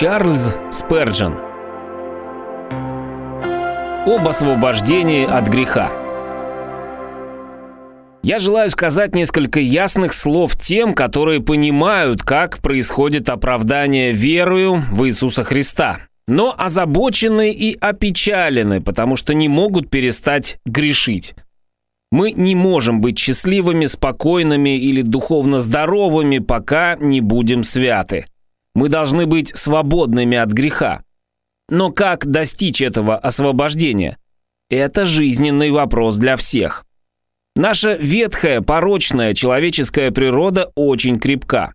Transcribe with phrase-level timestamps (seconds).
[0.00, 1.34] Чарльз Сперджен
[4.06, 5.90] Об освобождении от греха
[8.22, 15.42] Я желаю сказать несколько ясных слов тем, которые понимают, как происходит оправдание верою в Иисуса
[15.42, 21.34] Христа, но озабочены и опечалены, потому что не могут перестать грешить.
[22.12, 28.26] Мы не можем быть счастливыми, спокойными или духовно здоровыми, пока не будем святы.
[28.78, 31.02] Мы должны быть свободными от греха.
[31.68, 34.18] Но как достичь этого освобождения?
[34.70, 36.86] Это жизненный вопрос для всех.
[37.56, 41.74] Наша ветхая, порочная человеческая природа очень крепка.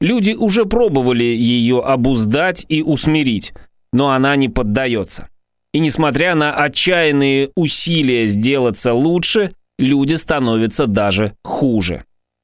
[0.00, 3.52] Люди уже пробовали ее обуздать и усмирить,
[3.92, 5.28] но она не поддается.
[5.72, 12.02] И несмотря на отчаянные усилия сделаться лучше, люди становятся даже хуже.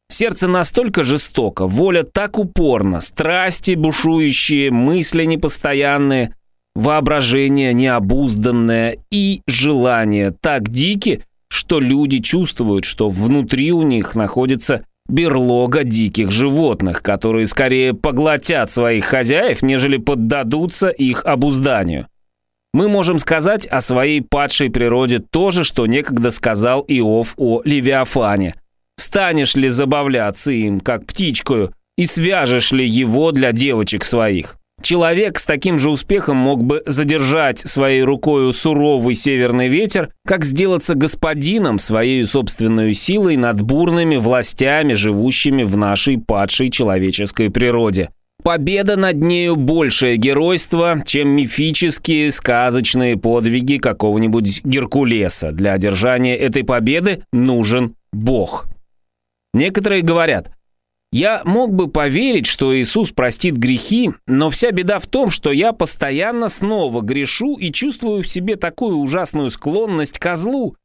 [0.09, 6.35] Сердце настолько жестоко, воля так упорна, страсти бушующие, мысли непостоянные,
[6.75, 15.85] воображение необузданное и желания так дики, что люди чувствуют, что внутри у них находится берлога
[15.85, 22.07] диких животных, которые скорее поглотят своих хозяев, нежели поддадутся их обузданию.
[22.73, 28.55] Мы можем сказать о своей падшей природе то же, что некогда сказал Иов о Левиафане.
[28.99, 34.57] Станешь ли забавляться им, как птичкою, и свяжешь ли его для девочек своих?
[34.83, 40.95] Человек с таким же успехом мог бы задержать своей рукою суровый северный ветер, как сделаться
[40.95, 48.11] господином своей собственной силой над бурными властями, живущими в нашей падшей человеческой природе.
[48.43, 55.53] Победа над нею большее геройство, чем мифические сказочные подвиги какого-нибудь Геркулеса.
[55.53, 58.67] Для одержания этой победы нужен Бог.
[59.57, 60.53] Некоторые говорят,
[61.13, 65.73] я мог бы поверить, что Иисус простит грехи, но вся беда в том, что я
[65.73, 70.77] постоянно снова грешу и чувствую в себе такую ужасную склонность к злу,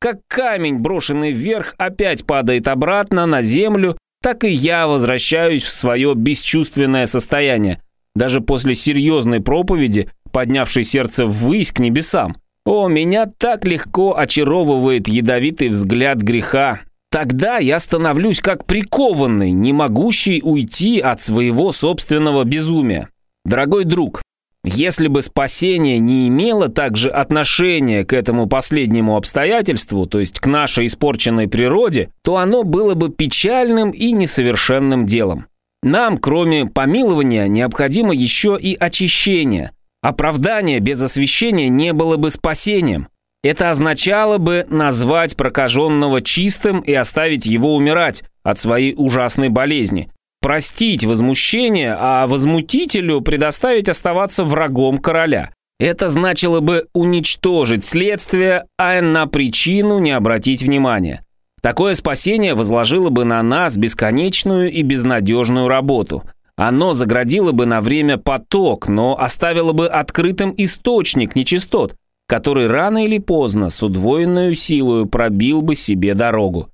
[0.00, 6.12] как камень, брошенный вверх, опять падает обратно на землю так и я возвращаюсь в свое
[6.16, 7.80] бесчувственное состояние,
[8.16, 12.34] даже после серьезной проповеди, поднявшей сердце ввысь к небесам.
[12.64, 16.80] О, меня так легко очаровывает ядовитый взгляд греха.
[17.16, 23.08] Тогда я становлюсь как прикованный, не могущий уйти от своего собственного безумия.
[23.46, 24.20] Дорогой друг,
[24.64, 30.84] если бы спасение не имело также отношения к этому последнему обстоятельству, то есть к нашей
[30.84, 35.46] испорченной природе, то оно было бы печальным и несовершенным делом.
[35.82, 39.70] Нам, кроме помилования, необходимо еще и очищение.
[40.02, 43.08] Оправдание без освящения не было бы спасением.
[43.46, 50.10] Это означало бы назвать прокаженного чистым и оставить его умирать от своей ужасной болезни
[50.42, 55.50] простить возмущение, а возмутителю предоставить оставаться врагом короля.
[55.78, 61.24] Это значило бы уничтожить следствие, а на причину не обратить внимания.
[61.62, 66.22] Такое спасение возложило бы на нас бесконечную и безнадежную работу.
[66.56, 71.94] Оно заградило бы на время поток, но оставило бы открытым источник нечистот,
[72.26, 76.70] который рано или поздно с удвоенной силой пробил бы себе дорогу.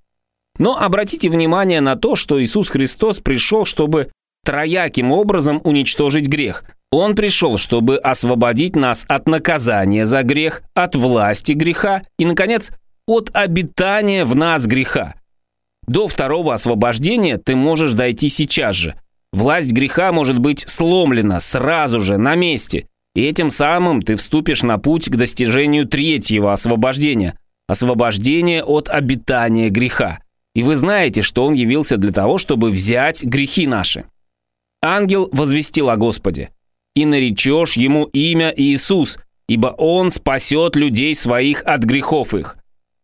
[0.59, 4.11] Но обратите внимание на то, что Иисус Христос пришел, чтобы
[4.45, 6.65] трояким образом уничтожить грех.
[6.91, 12.71] Он пришел, чтобы освободить нас от наказания за грех, от власти греха и, наконец,
[13.07, 15.15] от обитания в нас греха.
[15.87, 18.95] До второго освобождения ты можешь дойти сейчас же.
[19.33, 22.87] Власть греха может быть сломлена сразу же, на месте.
[23.15, 27.39] И этим самым ты вступишь на путь к достижению третьего освобождения.
[27.69, 30.21] Освобождение от обитания греха.
[30.55, 34.05] И вы знаете, что он явился для того, чтобы взять грехи наши.
[34.83, 36.51] Ангел возвестил о Господе.
[36.95, 39.19] «И наречешь ему имя Иисус,
[39.49, 42.57] ибо он спасет людей своих от грехов их».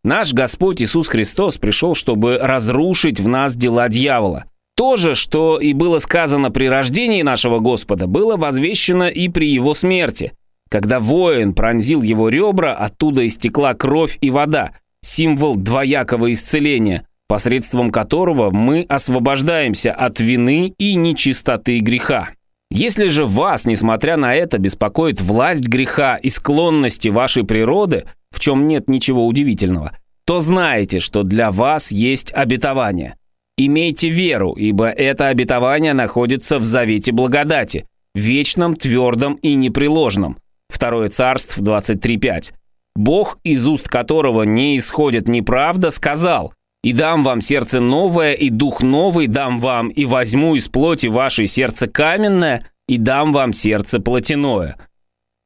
[0.04, 4.44] Наш Господь Иисус Христос пришел, чтобы разрушить в нас дела дьявола.
[4.78, 9.74] То же, что и было сказано при рождении нашего Господа, было возвещено и при его
[9.74, 10.34] смерти.
[10.70, 14.70] Когда воин пронзил его ребра, оттуда истекла кровь и вода,
[15.02, 22.30] символ двоякого исцеления посредством которого мы освобождаемся от вины и нечистоты греха.
[22.70, 28.66] Если же вас, несмотря на это, беспокоит власть греха и склонности вашей природы, в чем
[28.66, 29.92] нет ничего удивительного,
[30.24, 33.16] то знайте, что для вас есть обетование.
[33.58, 40.38] Имейте веру, ибо это обетование находится в завете благодати, вечном, твердом и непреложном.
[40.70, 42.52] Второе царство 23.5.
[42.96, 48.82] Бог, из уст которого не исходит неправда, сказал– и дам вам сердце новое, и дух
[48.82, 54.76] новый дам вам, и возьму из плоти вашей сердце каменное, и дам вам сердце плотяное».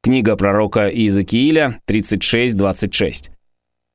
[0.01, 3.31] Книга пророка Иезекииля 36.26.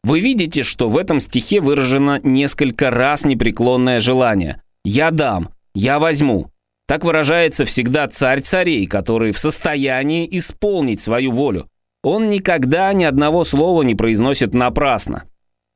[0.04, 4.62] Вы видите, что в этом стихе выражено несколько раз непреклонное желание.
[4.84, 6.50] «Я дам», «Я возьму».
[6.86, 11.68] Так выражается всегда царь царей, который в состоянии исполнить свою волю.
[12.02, 15.24] Он никогда ни одного слова не произносит напрасно.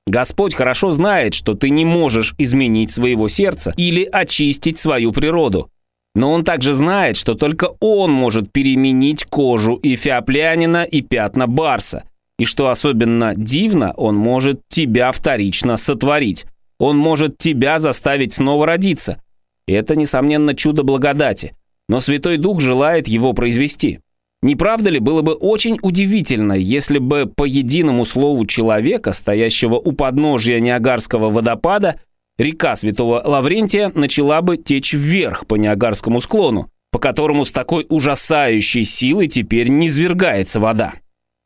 [0.07, 5.71] Господь хорошо знает, что ты не можешь изменить своего сердца или очистить свою природу.
[6.15, 12.05] Но он также знает, что только он может переменить кожу и феоплянина, и пятна барса.
[12.39, 16.47] И что особенно дивно, он может тебя вторично сотворить.
[16.79, 19.21] Он может тебя заставить снова родиться.
[19.67, 21.55] Это, несомненно, чудо благодати.
[21.89, 24.01] Но Святой Дух желает его произвести.
[24.43, 29.93] Не правда ли было бы очень удивительно, если бы по единому слову человека, стоящего у
[29.93, 32.01] подножия Ниагарского водопада,
[32.39, 38.83] река Святого Лаврентия начала бы течь вверх по Ниагарскому склону, по которому с такой ужасающей
[38.83, 40.95] силой теперь низвергается вода.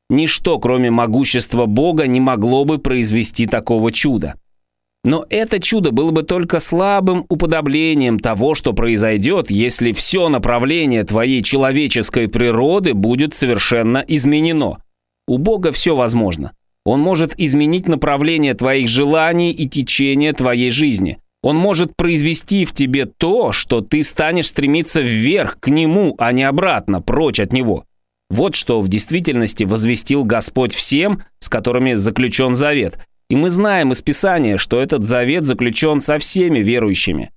[0.08, 4.34] Ничто, кроме могущества Бога, не могло бы произвести такого чуда.
[5.04, 11.42] Но это чудо было бы только слабым уподоблением того, что произойдет, если все направление твоей
[11.42, 14.78] человеческой природы будет совершенно изменено.
[15.28, 16.52] У Бога все возможно.
[16.84, 21.18] Он может изменить направление твоих желаний и течение твоей жизни.
[21.42, 26.42] Он может произвести в тебе то, что ты станешь стремиться вверх, к Нему, а не
[26.42, 27.84] обратно, прочь от Него.
[28.30, 34.02] Вот что в действительности возвестил Господь всем, с которыми заключен завет– и мы знаем из
[34.02, 37.30] Писания, что этот завет заключен со всеми верующими.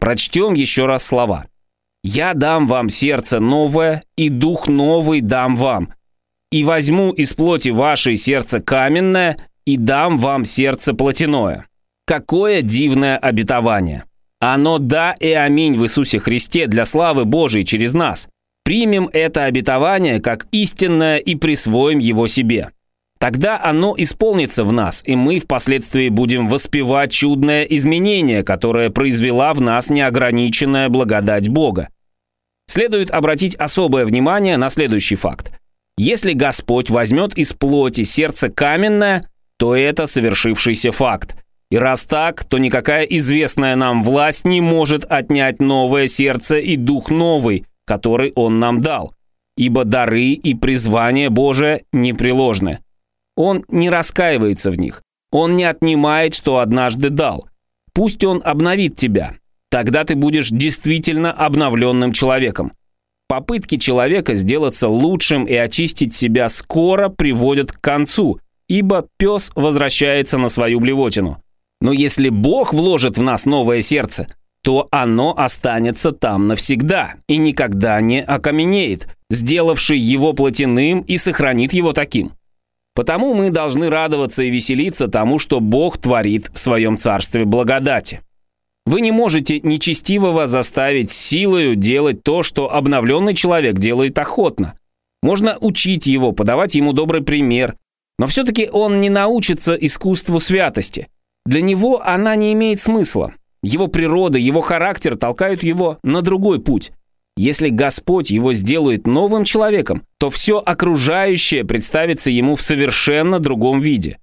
[0.00, 1.46] Прочтем еще раз слова.
[2.02, 5.92] «Я дам вам сердце новое, и дух новый дам вам.
[6.50, 11.66] И возьму из плоти вашей сердце каменное, и дам вам сердце плотяное».
[12.06, 14.04] Какое дивное обетование!
[14.38, 18.28] Оно да и аминь в Иисусе Христе для славы Божией через нас.
[18.66, 22.70] Примем это обетование как истинное и присвоим его себе.
[23.20, 29.60] Тогда оно исполнится в нас, и мы впоследствии будем воспевать чудное изменение, которое произвела в
[29.60, 31.90] нас неограниченная благодать Бога.
[32.66, 35.52] Следует обратить особое внимание на следующий факт.
[35.96, 39.22] Если Господь возьмет из плоти сердце каменное,
[39.60, 41.36] то это совершившийся факт.
[41.70, 47.12] И раз так, то никакая известная нам власть не может отнять новое сердце и дух
[47.12, 49.14] новый, который Он нам дал.
[49.56, 52.80] Ибо дары и призвание Божие непреложны.
[53.36, 55.02] Он не раскаивается в них.
[55.30, 57.48] Он не отнимает, что однажды дал.
[57.94, 59.34] Пусть он обновит тебя.
[59.70, 62.72] Тогда ты будешь действительно обновленным человеком.
[63.28, 68.38] Попытки человека сделаться лучшим и очистить себя скоро приводят к концу,
[68.68, 71.42] ибо пес возвращается на свою блевотину.
[71.80, 74.28] Но если Бог вложит в нас новое сердце,
[74.66, 81.92] то оно останется там навсегда и никогда не окаменеет, сделавший его плотяным и сохранит его
[81.92, 82.32] таким.
[82.92, 88.22] Потому мы должны радоваться и веселиться тому, что Бог творит в своем царстве благодати.
[88.86, 94.76] Вы не можете нечестивого заставить силою делать то, что обновленный человек делает охотно.
[95.22, 97.76] Можно учить его, подавать ему добрый пример,
[98.18, 101.06] но все-таки он не научится искусству святости.
[101.44, 103.32] Для него она не имеет смысла.
[103.66, 106.92] Его природа, его характер толкают его на другой путь.
[107.36, 114.18] Если Господь его сделает новым человеком, то все окружающее представится ему в совершенно другом виде.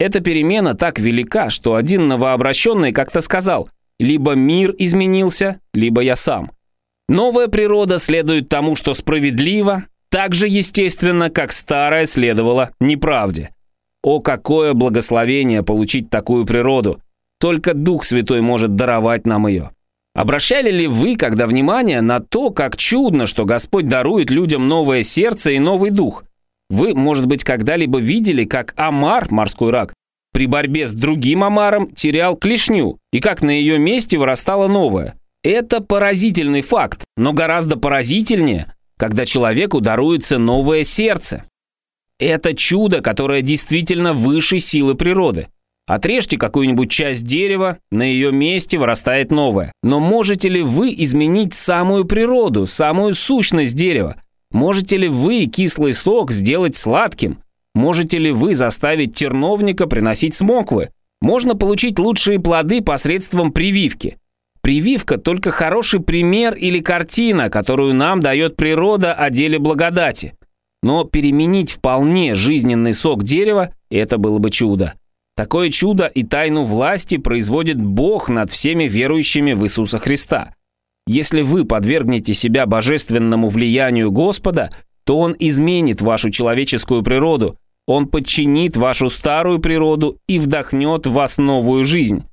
[0.00, 3.68] Эта перемена так велика, что один новообращенный как-то сказал
[3.98, 6.52] «либо мир изменился, либо я сам».
[7.06, 13.50] Новая природа следует тому, что справедливо, так же естественно, как старая следовала неправде.
[14.02, 17.02] О, какое благословение получить такую природу!
[17.38, 19.70] Только Дух Святой может даровать нам ее.
[20.14, 25.52] Обращали ли вы когда внимание на то, как чудно, что Господь дарует людям новое сердце
[25.52, 26.24] и новый дух?
[26.70, 29.92] Вы, может быть, когда-либо видели, как омар, морской рак,
[30.32, 35.16] при борьбе с другим омаром терял клешню, и как на ее месте вырастало новое.
[35.42, 41.44] Это поразительный факт, но гораздо поразительнее, когда человеку даруется новое сердце.
[42.18, 45.48] Это чудо, которое действительно выше силы природы.
[45.86, 49.72] Отрежьте какую-нибудь часть дерева, на ее месте вырастает новое.
[49.84, 54.20] Но можете ли вы изменить самую природу, самую сущность дерева?
[54.50, 57.38] Можете ли вы кислый сок сделать сладким?
[57.74, 60.90] Можете ли вы заставить терновника приносить смоквы?
[61.20, 64.16] Можно получить лучшие плоды посредством прививки.
[64.62, 70.34] Прививка– только хороший пример или картина, которую нам дает природа о деле благодати.
[70.82, 74.94] Но переменить вполне жизненный сок дерева– это было бы чудо.
[75.36, 80.54] Такое чудо и тайну власти производит Бог над всеми верующими в Иисуса Христа.
[81.06, 84.70] Если вы подвергнете себя божественному влиянию Господа,
[85.04, 91.36] то Он изменит вашу человеческую природу, Он подчинит вашу старую природу и вдохнет в вас
[91.36, 92.24] новую жизнь.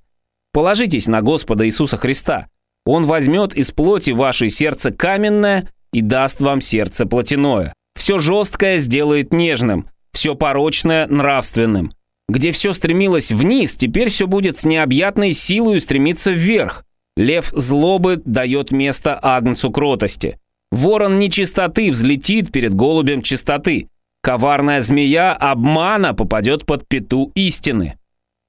[0.54, 2.48] Положитесь на Господа Иисуса Христа.
[2.86, 7.74] Он возьмет из плоти ваше сердце каменное и даст вам сердце плотяное.
[7.96, 11.92] Все жесткое сделает нежным, все порочное– нравственным.
[12.30, 16.84] Где все стремилось вниз, теперь все будет с необъятной силой стремиться вверх.
[17.16, 20.40] Лев злобы дает место агнцу кротости.
[20.72, 23.90] Ворон нечистоты взлетит перед голубем чистоты.
[24.24, 27.98] Коварная змея обмана попадет под пету истины.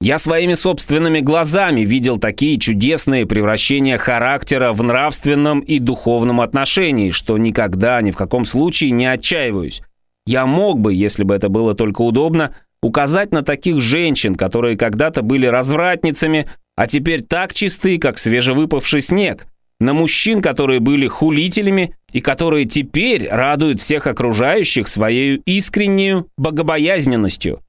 [0.01, 7.37] Я своими собственными глазами видел такие чудесные превращения характера в нравственном и духовном отношении, что
[7.37, 9.81] никогда ни в каком случае не отчаиваюсь.
[10.25, 12.55] Я мог бы, если бы это было только удобно,
[12.85, 19.47] указать на таких женщин, которые когда-то были развратницами, а теперь так чисты, как свежевыпавший снег,
[19.79, 27.59] на мужчин, которые были хулителями и которые теперь радуют всех окружающих своей искреннюю богобоязненностью.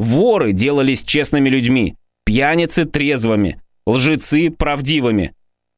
[0.00, 1.94] Воры делались честными людьми,
[2.24, 5.32] пьяницы трезвыми, лжецы правдивыми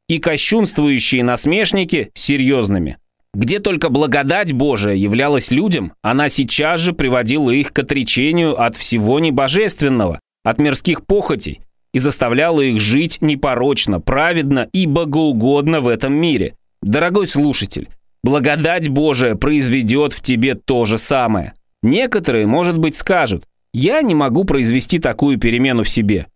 [0.09, 2.97] и кощунствующие насмешники серьезными.
[3.39, 9.21] Где только благодать Божия являлась людям, она сейчас же приводила их к отречению от всего
[9.21, 11.61] небожественного, от мирских похотей,
[11.95, 16.57] и заставляла их жить непорочно, праведно и богоугодно в этом мире.
[16.83, 17.89] Дорогой слушатель,
[18.25, 21.53] благодать Божия произведет в тебе то же самое.
[21.81, 26.27] Некоторые, может быть, скажут, я не могу произвести такую перемену в себе.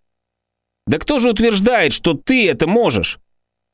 [0.87, 3.19] Да кто же утверждает, что ты это можешь?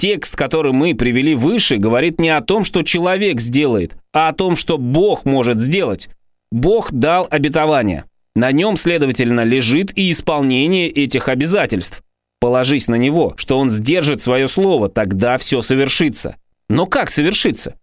[0.01, 4.55] Текст, который мы привели выше, говорит не о том, что человек сделает, а о том,
[4.55, 6.09] что Бог может сделать.
[6.53, 8.05] Бог дал обетование.
[8.37, 12.03] На нем, следовательно, лежит и исполнение этих обязательств.
[12.41, 16.37] Положись на него, что он сдержит свое слово, тогда все совершится.
[16.69, 17.75] Но как совершится?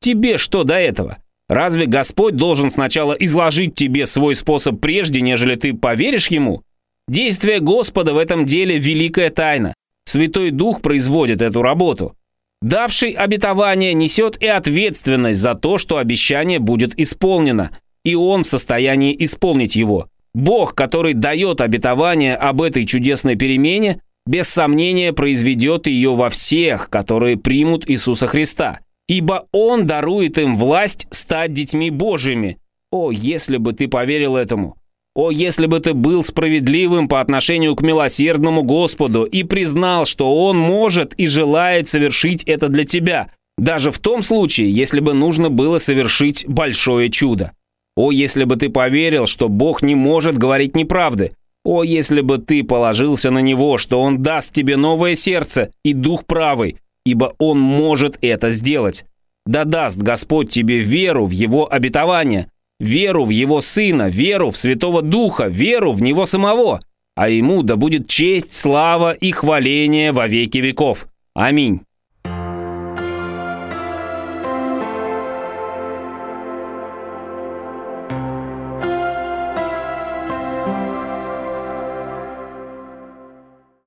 [0.00, 1.18] Тебе что до этого?
[1.48, 6.62] Разве Господь должен сначала изложить тебе свой способ прежде, нежели ты поверишь ему?
[7.08, 9.74] Действие Господа в этом деле– великая тайна.
[10.14, 12.14] Святой Дух производит эту работу.
[12.62, 17.72] Давший обетование несет и ответственность за то, что обещание будет исполнено,
[18.04, 20.06] и он в состоянии исполнить его.
[20.32, 27.36] Бог, который дает обетование об этой чудесной перемене, без сомнения произведет ее во всех, которые
[27.36, 28.78] примут Иисуса Христа,
[29.08, 32.58] ибо Он дарует им власть стать детьми Божьими.
[32.92, 34.76] О, если бы ты поверил этому!
[35.14, 40.58] О, если бы ты был справедливым по отношению к милосердному Господу и признал, что Он
[40.58, 45.78] может и желает совершить это для тебя, даже в том случае, если бы нужно было
[45.78, 47.52] совершить большое чудо.
[47.96, 51.36] О, если бы ты поверил, что Бог не может говорить неправды.
[51.64, 56.26] О, если бы ты положился на Него, что Он даст тебе новое сердце и дух
[56.26, 59.04] правый, ибо Он может это сделать.
[59.46, 62.48] Да даст Господь тебе веру в Его обетование,
[62.84, 66.80] веру в Его Сына, веру в Святого Духа, веру в Него самого.
[67.16, 71.06] А Ему да будет честь, слава и хваление во веки веков.
[71.34, 71.80] Аминь.